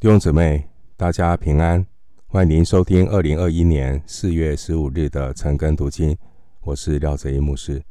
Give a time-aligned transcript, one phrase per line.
[0.00, 0.66] 弟兄姊妹，
[0.96, 1.86] 大家平安，
[2.26, 6.16] 欢迎您收听二零二一年四月十五日的晨更读经。
[6.62, 7.84] 我是廖哲一牧师。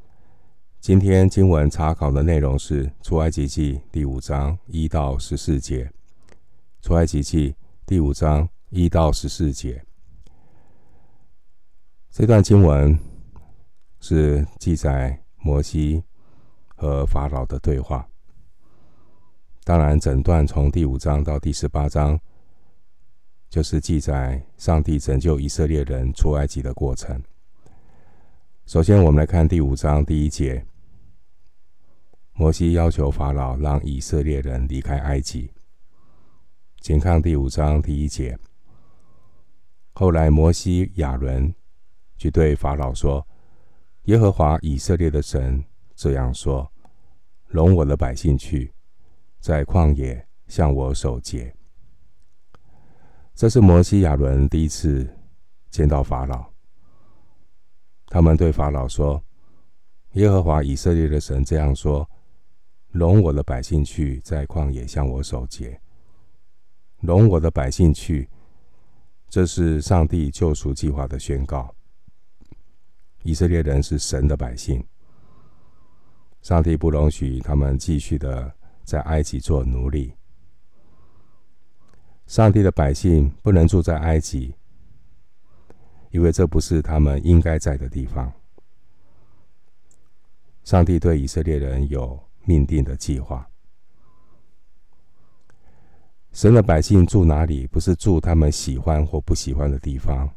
[0.79, 5.91] 今天经文查考的内容是出埃及记第五章一到十四节。
[6.82, 7.55] 出埃及记
[7.86, 9.86] 第五章一到十四节，
[12.10, 12.98] 这段经文
[14.00, 16.04] 是记载摩西
[16.70, 18.09] 和法老的对话。
[19.70, 22.20] 当然，整段从第五章到第十八章，
[23.52, 27.21] 就是记载上帝拯救以色列人出埃及的过程。
[28.66, 30.66] 首先，我们来看第五章第一节：
[32.34, 35.52] 摩西要求法老让以色列人离开埃及。
[36.81, 38.36] 请看第五章第一节。
[39.94, 41.53] 后来，摩西、亚伦
[42.17, 43.23] 就对法老说
[44.05, 45.63] ：“耶和华以色列的神
[45.94, 46.67] 这样说：
[47.45, 48.73] 容我的百姓去。”
[49.39, 51.55] 在旷野向我守节。
[53.34, 55.17] 这是摩西、亚伦第一次
[55.69, 56.45] 见到法老。
[58.08, 59.23] 他们对法老说
[60.14, 62.09] ：“耶和华以色列的神这样说：
[62.89, 65.80] 容我的百姓去，在旷野向我守节。
[66.99, 68.27] 容我的百姓去，
[69.30, 71.73] 这是上帝救赎计划的宣告。
[73.23, 74.86] 以色列人是神的百姓，
[76.42, 78.53] 上帝不容许他们继续的。”
[78.90, 80.16] 在埃及做奴隶，
[82.26, 84.56] 上帝的百姓不能住在埃及，
[86.09, 88.34] 因为这不是他们应该在的地方。
[90.64, 93.48] 上帝对以色列人有命定的计划。
[96.32, 100.28] 神的百姓住哪里，不是住他们喜欢或不喜欢的地方，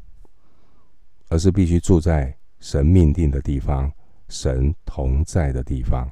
[1.29, 3.91] 而是必须住在神命定的地方，
[4.29, 6.07] 神同在的地方。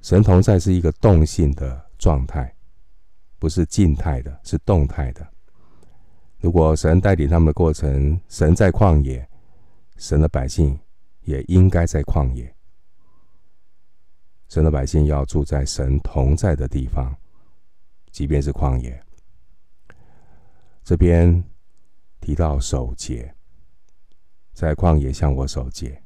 [0.00, 2.54] 神同在是一个动性的状态，
[3.38, 5.26] 不是静态的，是动态的。
[6.38, 9.28] 如果神带领他们的过程，神在旷野，
[9.98, 10.78] 神的百姓
[11.20, 12.54] 也应该在旷野。
[14.48, 17.14] 神的百姓要住在神同在的地方，
[18.10, 19.04] 即便是旷野。
[20.82, 21.44] 这边
[22.20, 23.34] 提到守节，
[24.54, 26.02] 在旷野向我守节。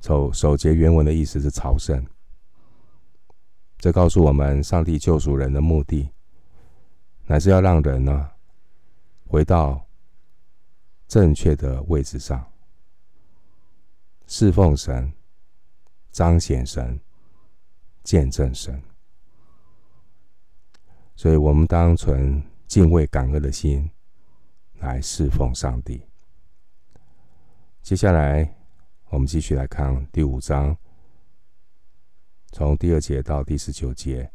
[0.00, 2.06] 守守节原文的意思是朝圣。
[3.80, 6.10] 这告诉我们，上帝救赎人的目的，
[7.24, 8.30] 乃是要让人呢
[9.26, 9.82] 回到
[11.08, 12.44] 正确的位置上，
[14.26, 15.10] 侍奉神、
[16.12, 17.00] 彰显神、
[18.04, 18.80] 见证神。
[21.16, 23.90] 所以，我们当存敬畏感恩的心
[24.74, 26.02] 来侍奉上帝。
[27.80, 28.54] 接下来，
[29.08, 30.76] 我们继续来看第五章。
[32.52, 34.28] 从第二节到第十九节，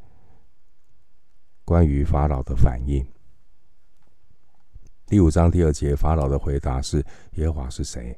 [1.65, 3.05] 关于法老的反应。
[5.05, 7.05] 第五章第二节，法老的回答是
[7.35, 8.17] ：“耶和华是谁？”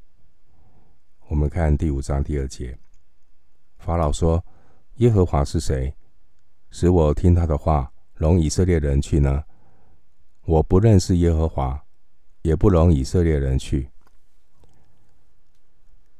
[1.27, 2.77] 我们看第五章第二节，
[3.79, 4.43] 法老说
[4.97, 5.93] ：“耶和华是谁？
[6.69, 9.43] 使我听他的话，容以色列人去呢？
[10.45, 11.83] 我不认识耶和华，
[12.43, 13.89] 也不容以色列人去。”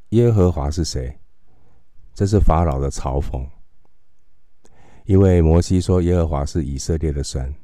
[0.10, 1.20] 耶和华是谁？
[2.16, 3.48] 这是法老的嘲讽。
[5.08, 7.56] 因为摩西说耶和华是以色列的神，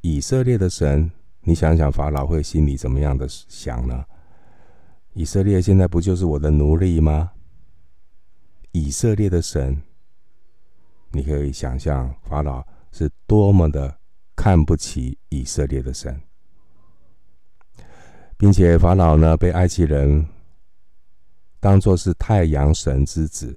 [0.00, 1.08] 以色列的神，
[1.42, 4.04] 你想想法老会心里怎么样的想呢？
[5.12, 7.30] 以色列现在不就是我的奴隶吗？
[8.72, 9.80] 以色列的神，
[11.12, 13.96] 你可以想象法老是多么的
[14.34, 16.20] 看不起以色列的神，
[18.36, 20.26] 并且法老呢，被埃及人
[21.60, 23.56] 当作是太阳神之子。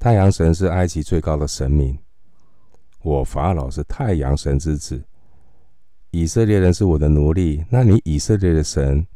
[0.00, 1.98] 太阳神是埃及最高的神明，
[3.02, 5.04] 我法老是太阳神之子，
[6.10, 9.06] 以色列人是我的奴隶，那你以色列的神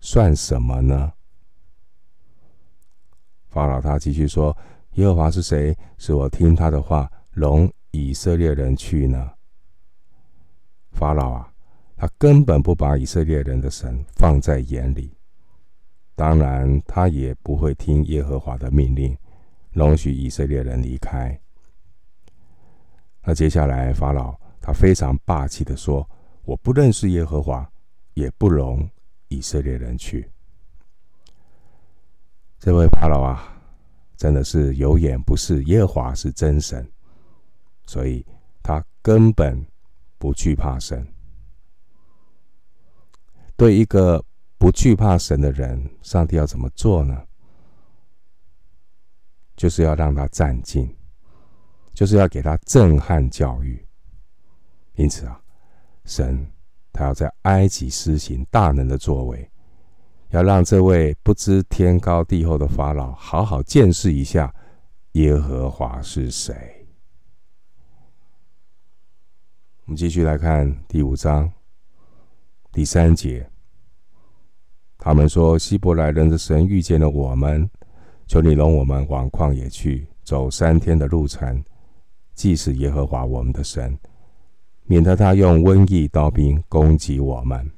[0.00, 1.12] 算什么呢？
[3.50, 4.56] 法老他继续说
[4.96, 5.76] ：“耶和华是谁？
[5.98, 9.32] 使我听他的话，容以色列人去呢？”
[10.92, 11.52] 法老啊，
[11.94, 15.12] 他根本不把以色列人的神放在眼里，
[16.14, 19.14] 当然他也不会听耶和华的命令。
[19.76, 21.38] 容许以色列人离开。
[23.22, 26.08] 那接下来，法老他非常霸气的说
[26.44, 27.70] ：“我不认识耶和华，
[28.14, 28.88] 也不容
[29.28, 30.30] 以色列人去。”
[32.58, 33.60] 这位法老啊，
[34.16, 36.90] 真的是有眼不识耶和华是真神，
[37.86, 38.24] 所以
[38.62, 39.62] 他根本
[40.16, 41.06] 不惧怕神。
[43.56, 44.24] 对一个
[44.56, 47.25] 不惧怕神的人，上帝要怎么做呢？
[49.56, 50.88] 就是要让他战兢，
[51.94, 53.84] 就是要给他震撼教育。
[54.94, 55.40] 因此啊，
[56.04, 56.46] 神
[56.92, 59.50] 他要在埃及施行大能的作为，
[60.30, 64.54] 要让这位不知天高地厚的法老好好见识一下
[65.12, 66.86] 耶和华是谁。
[69.84, 71.52] 我们继续来看第五章
[72.72, 73.48] 第三节，
[74.98, 77.70] 他们说：“希伯来人的神遇见了我们，
[78.26, 81.64] 求你容我们往旷野去，走三天的路程，
[82.34, 83.98] 祭祀耶和华我们的神。”
[84.88, 87.68] 免得他用瘟疫、刀兵攻击我们。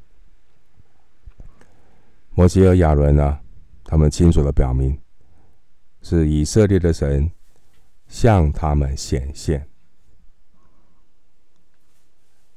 [2.34, 3.40] 摩西和亚伦呢？
[3.82, 5.00] 他们清楚地表明，
[6.02, 7.30] 是以色列的神
[8.08, 9.66] 向他们显现。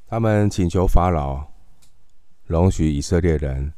[0.06, 1.42] 他们请求法老
[2.44, 3.72] 容许以色列人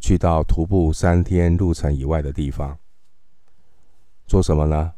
[0.00, 2.79] 去到徒步三天路程以外的地方，
[4.30, 4.92] 做什么呢？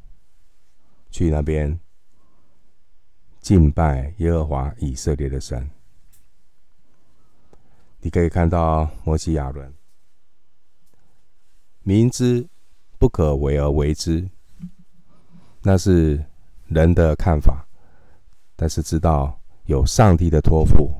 [1.11, 1.81] 去那边。
[3.41, 5.71] 敬拜耶和华以色列的神，
[8.01, 9.73] 你可以看到摩西亚伦
[11.83, 12.47] 明知
[12.99, 14.29] 不可为而为之，
[15.63, 16.23] 那是
[16.69, 17.67] 人的看法，
[18.55, 20.93] 但是知道有上帝的托付，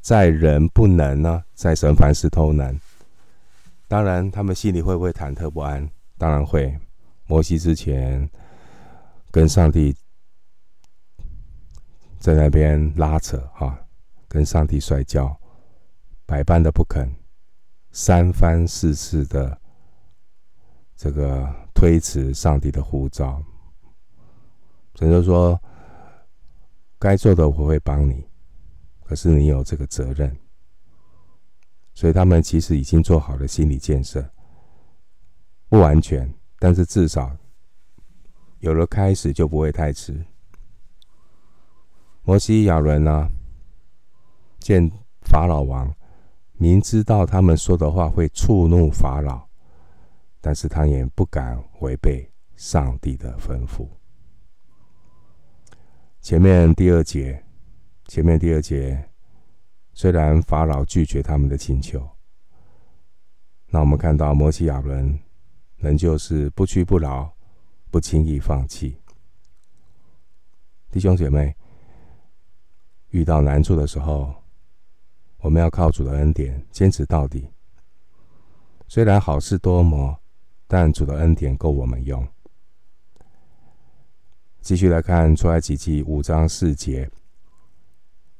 [0.00, 2.80] 在人不能呢，在神凡事都能。
[3.88, 5.90] 当然，他们心里会不会忐忑不安？
[6.16, 6.78] 当然会。
[7.34, 8.30] 摩西之前
[9.32, 9.92] 跟上帝。
[12.20, 13.76] 在那边拉扯哈，
[14.28, 15.38] 跟上帝摔跤，
[16.24, 17.12] 百般的不肯，
[17.90, 19.60] 三番四次的
[20.96, 23.42] 这个推辞上帝的呼召。
[24.94, 25.60] 神就说
[26.98, 28.26] ：“该做的我会帮你，
[29.02, 30.34] 可是你有这个责任。”
[31.92, 34.26] 所以他们其实已经做好了心理建设，
[35.68, 36.32] 不完全，
[36.64, 37.30] 但是至少
[38.60, 40.24] 有了开始，就不会太迟。
[42.22, 43.28] 摩西、亚伦呢，
[44.60, 44.90] 见
[45.20, 45.94] 法老王，
[46.54, 49.46] 明知道他们说的话会触怒法老，
[50.40, 53.86] 但是他也不敢违背上帝的吩咐。
[56.22, 57.44] 前面第二节，
[58.06, 59.10] 前面第二节，
[59.92, 62.08] 虽然法老拒绝他们的请求，
[63.66, 65.20] 那我们看到摩西、亚伦
[65.76, 67.32] 仍旧是不屈不挠，
[67.90, 68.98] 不轻易放弃。
[70.90, 71.54] 弟兄姐妹。
[73.10, 74.34] 遇到难处的时候，
[75.38, 77.48] 我们要靠主的恩典坚持到底。
[78.88, 80.18] 虽然好事多磨，
[80.66, 82.26] 但主的恩典够我们用。
[84.60, 87.08] 继续来看出埃及记五章四节，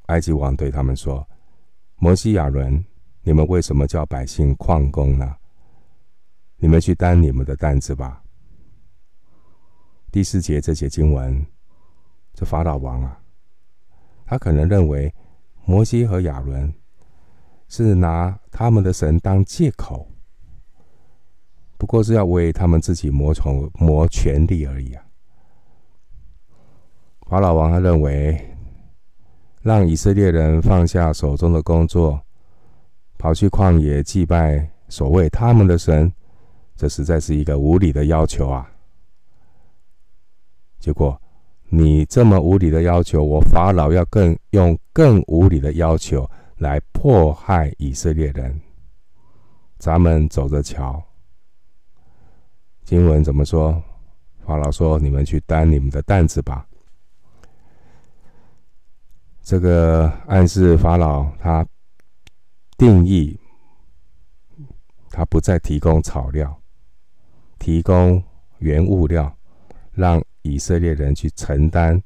[0.07, 1.25] 埃及王对他们说
[1.95, 2.83] ：“摩西、亚伦，
[3.21, 5.37] 你们为什么叫百姓旷工呢？
[6.57, 8.21] 你们去担你们的担子吧。”
[10.11, 11.45] 第四节这节经文，
[12.33, 13.19] 这法老王啊。
[14.25, 15.13] 他可能认为
[15.65, 16.73] 摩西和亚伦
[17.67, 20.07] 是拿他们的神当借口，
[21.77, 25.03] 不过是要为他们自己谋从谋权力而已啊。
[27.27, 28.55] 法老王他认为，
[29.61, 32.19] 让以色列人放下手中的工作，
[33.17, 36.11] 跑去旷野祭拜所谓他们的神，
[36.75, 38.69] 这实在是一个无理的要求啊。
[40.79, 41.19] 结果。
[41.67, 48.61] 你这么无理的要求，我法老要更用更无理的要求来迫害以色列人。
[49.79, 51.03] 咱们走着瞧。
[52.83, 53.83] 经文怎么说？
[54.45, 56.67] 法老说：“你们去担你们的担子吧。”
[59.41, 61.65] 这个暗示法老他
[62.77, 63.37] 定义，
[65.09, 66.61] 他不再提供草料，
[67.65, 68.21] 提供
[68.59, 69.35] 原物料，
[69.91, 70.23] 让。
[70.43, 71.99] 以色列人去承担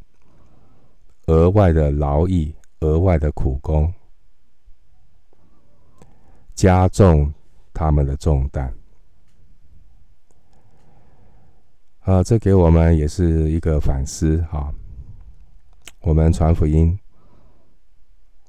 [1.26, 3.94] 额外的劳役、额外的苦工，
[6.56, 7.34] 加重
[7.74, 8.74] 他们的重担。
[12.00, 14.74] 啊，这给我们也是一个反思哈。
[16.00, 16.98] 我们传福音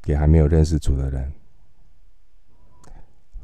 [0.00, 1.32] 给还没有认识主的人，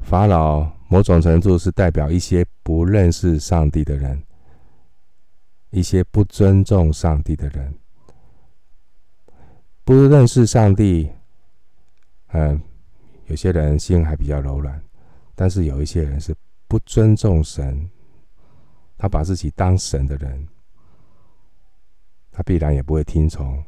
[0.06, 4.22] 法老某种程度是代表一些不认识上帝的人。
[5.70, 7.76] 一些不尊重上帝的人，
[9.84, 11.10] 不认识上帝，
[12.28, 12.58] 嗯，
[13.26, 14.80] 有些人心还比较柔软，
[15.34, 16.34] 但是有一些人是
[16.68, 17.90] 不尊重神，
[18.96, 20.46] 他把自己当神的人，
[22.30, 23.62] 他必然也不会听从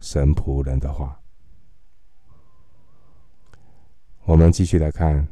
[0.00, 1.20] 神仆人的话。
[4.26, 5.24] 我们继续来看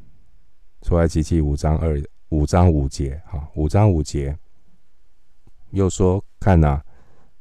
[0.83, 4.39] 出埃及记五章二五章五节，哈，五章五节。
[5.71, 6.81] 又说：“看哪，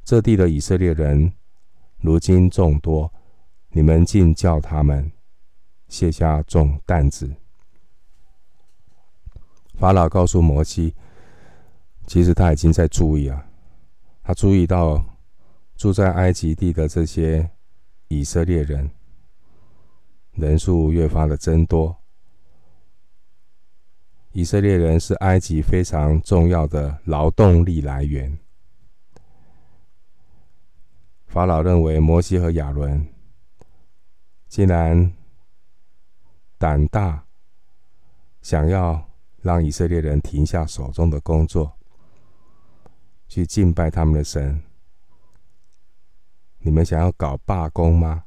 [0.02, 1.32] 这地的以色列人
[2.00, 3.12] 如今众多，
[3.68, 5.12] 你们竟叫他们
[5.86, 7.32] 卸下重担子。
[9.74, 10.92] 法老告诉摩西，
[12.08, 13.46] 其实他已经在注意啊，
[14.24, 15.04] 他注意到
[15.76, 17.48] 住在埃及地的这些
[18.08, 18.90] 以色列人
[20.34, 21.96] 人数越发的增多。
[24.32, 28.38] 以色列人是埃及非常重要的劳动力来源。
[31.26, 33.06] 法老认为摩西和亚伦
[34.48, 35.12] 既然
[36.58, 37.24] 胆大，
[38.40, 39.08] 想要。
[39.44, 41.70] 让以色列人停下手中的工作，
[43.28, 44.62] 去敬拜他们的神。
[46.60, 48.23] 你们想要搞罢工吗？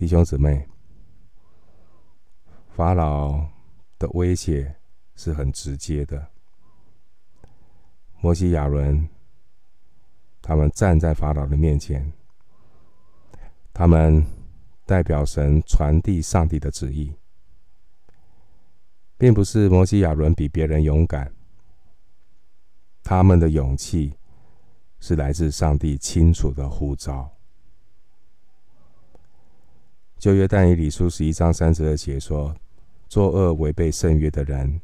[0.00, 0.66] 弟兄姊妹，
[2.74, 3.38] 法老
[3.98, 4.74] 的威胁
[5.14, 6.26] 是很直接的。
[8.18, 9.06] 摩西、亚伦
[10.40, 12.10] 他们站在法老的面前，
[13.74, 14.24] 他们
[14.86, 17.12] 代表神传递上帝的旨意。
[19.18, 21.30] 并不是摩西亚伦比别人勇敢，
[23.02, 24.14] 他们的勇气
[24.98, 27.30] 是来自上帝清楚的呼召。
[30.20, 32.54] 旧约但以理书十一章三十二节说
[33.08, 34.80] ：“作恶违背圣约的人，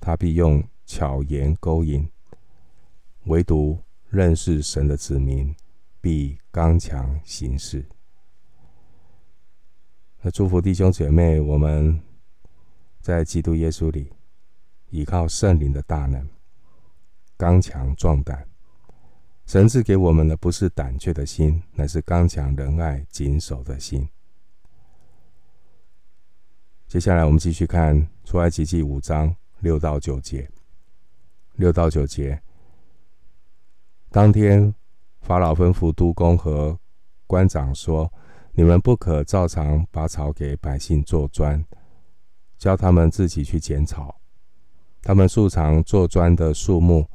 [0.00, 2.08] 他必用巧言勾引；
[3.24, 3.78] 唯独
[4.08, 5.54] 认识神的子民，
[6.00, 7.84] 必刚强行事。”
[10.22, 12.00] 那祝福弟兄姐妹，我们。
[13.00, 14.12] 在基督耶稣里，
[14.90, 16.28] 依靠圣灵的大能，
[17.38, 18.46] 刚强壮胆。
[19.46, 24.06] 神赐给我们的不是胆怯的心，乃是刚强仁爱、谨守的心。
[26.88, 30.48] 接下来，我们继续看出埃及记五章六到九节。
[31.56, 32.40] 六到九节，
[34.10, 34.74] 当天
[35.20, 36.78] 法老吩咐督工和
[37.26, 38.10] 官长说
[38.52, 41.62] ：“你们不可照常拔草给百姓做砖。”
[42.56, 44.18] 教他们自己去剪草，
[45.02, 47.06] 他们素常做砖的数目，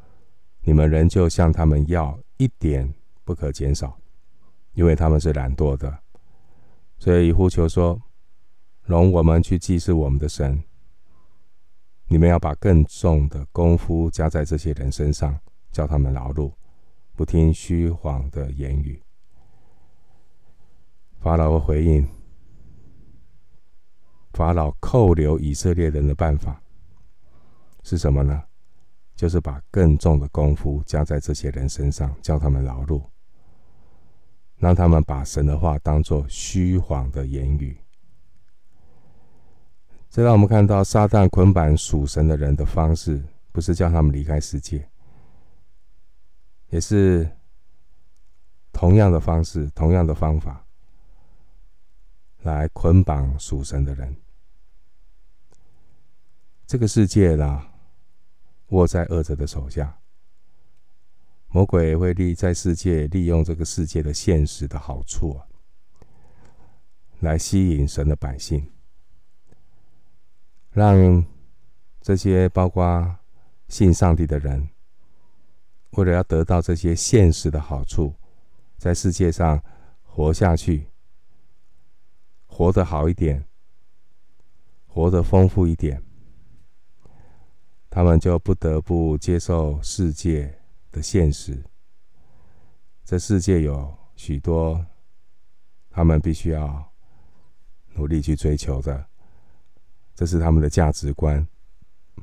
[0.61, 3.97] 你们仍旧向他们要一点不可减少，
[4.73, 5.97] 因为他们是懒惰的。
[6.99, 7.99] 所以呼求说
[8.85, 10.63] ：“容我们去祭祀我们的神。”
[12.07, 15.39] 你们要把更重的功夫加在这些人身上，
[15.71, 16.53] 叫他们劳碌，
[17.15, 19.01] 不听虚谎的言语。
[21.19, 22.07] 法老回应。
[24.33, 26.61] 法老扣留以色列人的办法
[27.83, 28.43] 是什么呢？
[29.15, 33.03] 就是把更重的功夫加在这些人身上，叫他们劳碌，
[34.57, 37.77] 让他们把神的话当作虚谎的言语。
[40.13, 43.19] 这让我们看到撒旦捆绑属神的人的方式，
[43.51, 44.87] 不是叫他们离开世界，
[46.69, 47.27] 也是
[48.71, 50.63] 同样的方式、同样的方法
[52.43, 54.15] 来捆绑属神的人。
[56.67, 57.73] 这个世界啦，
[58.67, 59.97] 握在恶者的手下。
[61.47, 65.41] 魔鬼会利在世界利用这个世界的现实的好处啊，
[67.21, 68.72] 来吸引神的百姓，
[70.73, 71.23] 让
[72.01, 73.15] 这些包括
[73.67, 74.69] 信上帝的人，
[75.91, 78.13] 为了要得到这些现实的好处，
[78.77, 79.63] 在世界上
[80.01, 80.87] 活下去，
[82.47, 83.45] 活得好一点，
[84.87, 86.03] 活得丰富一点。
[87.91, 90.59] 他们就不得不接受世界
[90.91, 91.63] 的现实。
[93.05, 94.83] 这世界有许多
[95.91, 96.91] 他们必须要
[97.93, 99.07] 努力去追求的，
[100.15, 101.45] 这是他们的价值观。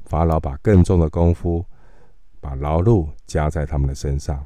[0.04, 1.64] 法老把更重的功夫，
[2.40, 4.44] 把劳碌加在他们的身上。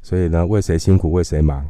[0.00, 1.68] 所以呢，为谁辛苦为谁忙。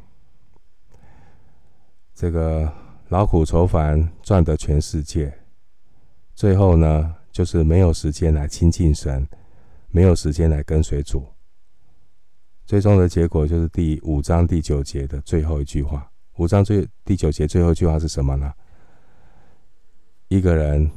[2.15, 2.73] 这个
[3.09, 5.33] 劳苦愁烦赚得全世界，
[6.35, 9.27] 最后呢，就是没有时间来亲近神，
[9.91, 11.25] 没有时间来跟随主。
[12.67, 16.11] 最终的结果就是第五章第九节的最后一句话。
[16.37, 18.53] 五章最第九节最后一句话是什么呢？
[20.29, 20.91] 一个人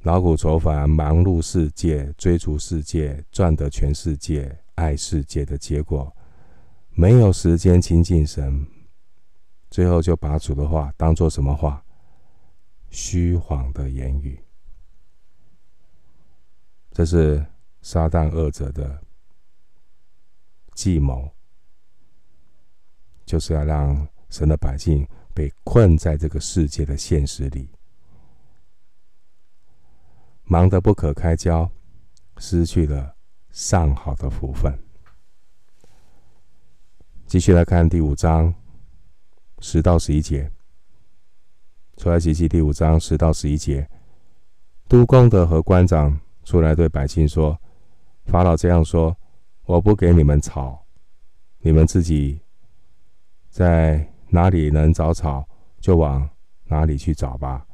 [0.00, 6.10] 劳苦愁烦，忙碌世界，追逐世界，赚得全世界，爱世界的结果，
[6.88, 8.66] 没有时间亲近神，
[9.70, 11.84] 最后就把主的话当作什么话？
[12.88, 14.42] 虚谎的言语。
[16.92, 17.44] 这是
[17.82, 18.98] 撒旦恶者的
[20.74, 21.30] 计谋，
[23.26, 27.68] 就是要让神的百姓被困在这个世界的现实里，
[30.52, 31.70] 忙得不可开交，
[32.38, 33.14] 失去了
[33.52, 34.76] 上好的福分。
[37.24, 38.52] 继续来看第五章
[39.60, 40.50] 十到十一节，
[41.98, 43.88] 出来及记第五章十到十一节，
[44.88, 47.56] 督工的和官长出来对百姓说
[48.26, 49.16] ：“法老这样说，
[49.66, 50.84] 我不给你们草，
[51.60, 52.40] 你们自己
[53.50, 56.28] 在哪里能找草，就往
[56.64, 57.64] 哪里去找吧。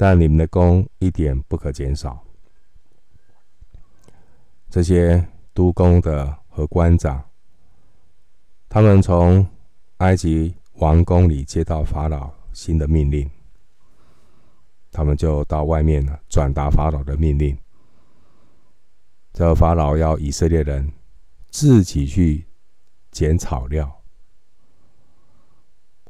[0.00, 2.24] 但你们的工一点不可减少。”
[4.70, 7.22] 这些督工的和官长。
[8.66, 9.46] 他们从
[9.98, 13.30] 埃及王宫里接到法老新的命令，
[14.90, 17.54] 他们就到外面了，转达法老的命令。
[19.34, 20.90] 这法老要以色列人
[21.50, 22.46] 自己去
[23.10, 24.00] 捡草料，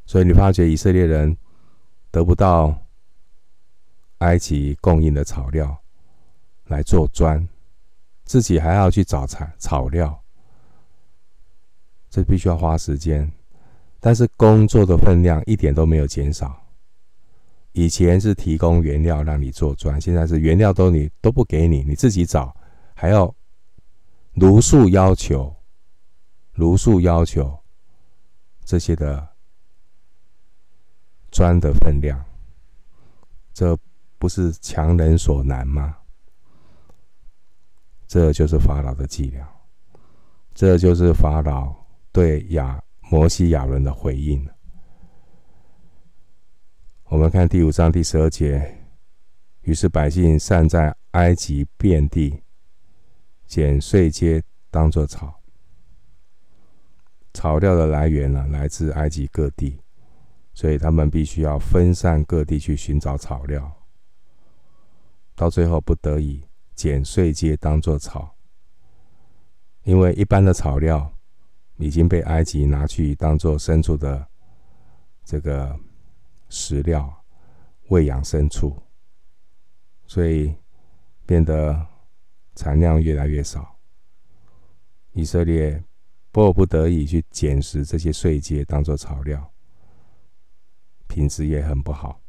[0.06, 1.36] 所以你发觉以色列人
[2.12, 2.86] 得不到
[4.20, 5.78] 埃及供应的草料
[6.68, 7.46] 来做砖，
[8.24, 10.18] 自己还要去找材草料。
[12.08, 13.30] 这必须要花时间，
[14.00, 16.60] 但是工作的分量一点都没有减少。
[17.72, 22.52] 以前是提供原料让你做砖，现在是原料都你都不给你，你自己找，
[22.94, 23.32] 还要
[24.34, 25.54] 如数要求，
[26.52, 27.56] 如数要求
[28.64, 29.28] 这些的
[31.30, 32.20] 砖的分量，
[33.52, 33.78] 这
[34.20, 35.96] 不是强人所难吗？
[38.06, 39.48] 这就是法老的伎俩，
[40.52, 41.74] 这就是法老。
[42.12, 44.44] 对亚摩西亚伦的回应。
[47.04, 48.78] 我们看第五章第十二节，
[49.62, 52.42] 于是百姓散在埃及遍地，
[53.46, 55.40] 捡碎秸当作草。
[57.32, 59.80] 草料的来源呢，来自埃及各地，
[60.52, 63.79] 所以他们必须要分散各地去寻找草料。
[65.40, 66.44] 到最后不得已
[66.74, 68.36] 捡碎秸当做草，
[69.84, 71.10] 因为一般的草料。
[71.78, 74.28] 已经被埃及拿去当做牲畜的
[75.24, 75.74] 这个
[76.50, 77.24] 食料，
[77.88, 78.76] 喂养牲畜，
[80.06, 80.54] 所以
[81.24, 81.86] 变得
[82.54, 83.78] 产量越来越少。
[85.12, 85.82] 以色列
[86.30, 89.50] 迫不得已去捡拾这些碎秸当做草料，
[91.08, 92.20] 品质也很不好。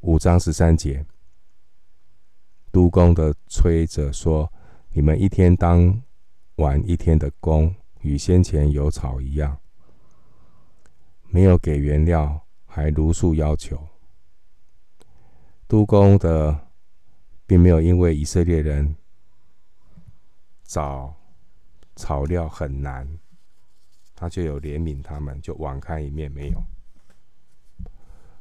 [0.00, 1.04] 五章十三节，
[2.70, 4.52] 督工的催着说
[4.92, 6.02] ：“你们一天当。”
[6.56, 9.60] 完一天的工，与先前有草一样，
[11.28, 13.78] 没有给原料，还如数要求。
[15.68, 16.68] 督工的
[17.46, 18.96] 并没有因为以色列人
[20.64, 21.14] 找
[21.94, 23.06] 草料很难，
[24.14, 26.64] 他就有怜悯他们，就网开一面没有，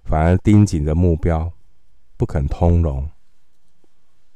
[0.06, 1.52] 反而盯紧着目标，
[2.16, 3.08] 不肯通融。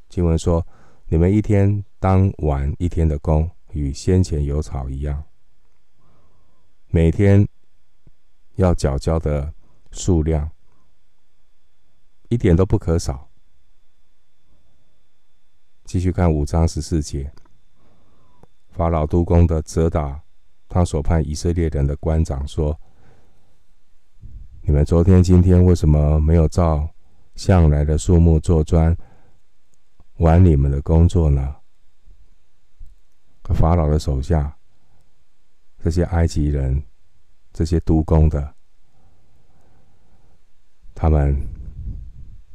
[0.09, 0.67] 经文说
[1.07, 5.25] ：“你们一天当完一天的工。”与先前有草一样，
[6.87, 7.47] 每天
[8.55, 9.53] 要缴交的
[9.91, 10.49] 数量
[12.29, 13.29] 一点都不可少。
[15.85, 17.31] 继续看五章十四节，
[18.71, 20.23] 法老督工的责打
[20.67, 22.75] 他所派以色列人的官长说
[24.61, 26.87] ：“你们昨天、今天为什么没有照
[27.35, 28.95] 向来的数目做砖，
[30.17, 31.55] 完你们的工作呢？”
[33.55, 34.55] 法老的手下，
[35.79, 36.83] 这些埃及人，
[37.51, 38.53] 这些督工的，
[40.93, 41.35] 他们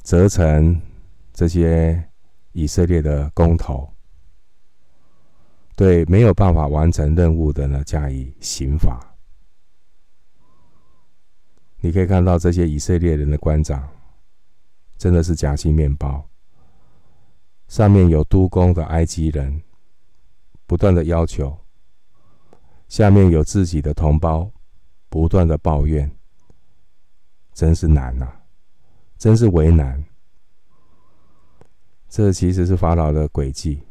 [0.03, 0.81] 责成
[1.33, 2.09] 这些
[2.53, 3.93] 以色列的工头，
[5.75, 9.14] 对没有办法完成任务的呢，加以刑罚。
[11.85, 13.87] 你可以看到这些以色列人的官长，
[14.97, 16.27] 真的是夹心面包，
[17.69, 19.61] 上面有督工的埃及人。
[20.67, 21.55] 不断的要求，
[22.89, 24.51] 下面有自己的同胞，
[25.11, 26.11] 不断的抱怨，
[27.53, 28.41] 真是难、啊，
[29.19, 30.03] 真是为难。
[32.09, 33.83] 这其实是法老的诡计，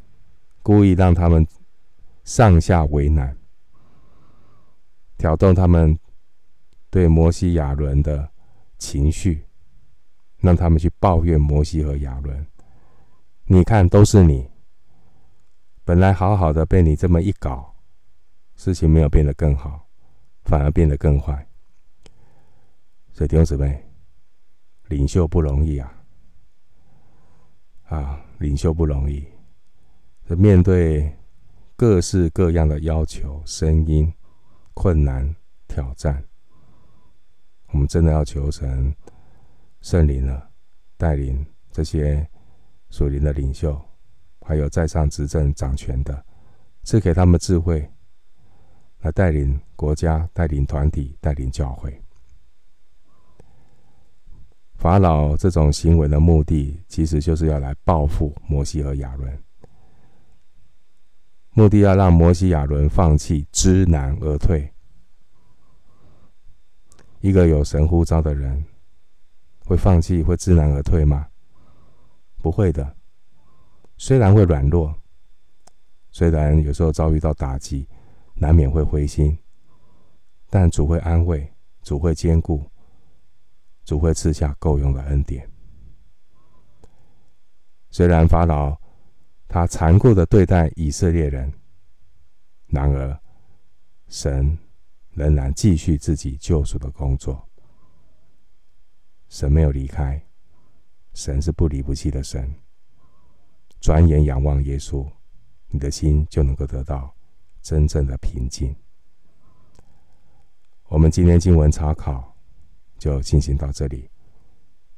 [0.63, 1.45] 故意让他们
[2.23, 3.37] 上下为难，
[5.15, 5.95] 挑动他们
[6.93, 8.29] 对摩西亚伦的
[8.77, 9.43] 情绪，
[10.37, 12.45] 让他们去抱怨摩西和亚伦。
[13.45, 14.47] 你看，都是你。
[15.83, 17.73] 本来好好的，被你这么一搞，
[18.55, 19.87] 事情没有变得更好，
[20.43, 21.43] 反而变得更坏。
[23.11, 23.83] 所以弟兄姊妹，
[24.89, 25.91] 领袖不容易啊！
[27.85, 29.25] 啊，领袖不容易，
[30.27, 31.11] 这面对
[31.75, 34.13] 各式各样的要求、声音、
[34.75, 35.35] 困难、
[35.67, 36.23] 挑战，
[37.73, 38.95] 我们真的要求神
[39.81, 40.49] 圣灵了，
[40.95, 42.25] 带领这些
[42.89, 43.79] 属灵的领袖。
[44.45, 46.21] 还有在上执政掌权的，
[46.83, 47.89] 赐给他们智慧，
[48.99, 51.97] 来带领国家、带领团体、带领教会。
[54.75, 59.43] 法老这种行为的目的，其实就是要来报复摩西和亚伦，
[61.51, 64.72] 目的要让摩西、亚伦放弃，知难而退。
[67.23, 68.65] 一个有神呼召的人，
[69.65, 71.25] 会放弃、会知难而退吗？
[72.39, 72.97] 不会的。
[73.95, 74.93] 虽然会软弱，
[76.11, 77.87] 虽然有时候遭遇到打击，
[78.33, 79.37] 难免会灰心，
[80.49, 81.49] 但主会安慰，
[81.81, 82.61] 主会坚固。
[83.85, 85.49] 主会赐下够用的恩典。
[87.89, 88.77] 虽然法老
[89.47, 91.53] 他残酷的对待以色列人，
[92.67, 93.17] 然而
[94.09, 94.57] 神
[95.13, 97.47] 仍然继续自己救赎的工作。
[99.29, 100.21] 神没有离开，
[101.13, 102.53] 神是不离不弃的神。
[103.79, 105.09] 转眼仰望耶稣，
[105.67, 107.15] 你的心就能够得到
[107.61, 108.75] 真正的平静。
[110.87, 112.31] 我们今天经文查考。
[112.99, 114.09] 就进行到这里，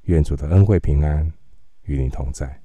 [0.04, 1.34] 愿主的恩惠平安
[1.86, 2.62] 与你同在。